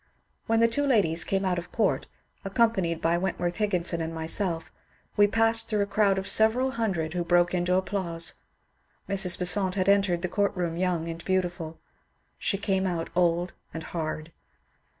[0.47, 2.07] When the two ladies came out of court,
[2.43, 4.71] accompanied by Wentworth Higginson and myself,
[5.15, 8.33] we passed through a crowd of several hundred who broke into applause.
[9.07, 9.37] Mrs.
[9.37, 11.77] Besant had entered the court room young and beautiful;
[12.39, 14.31] she came out old and hard.